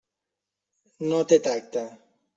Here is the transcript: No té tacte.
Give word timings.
No 1.11 1.19
té 1.33 1.41
tacte. 1.49 1.89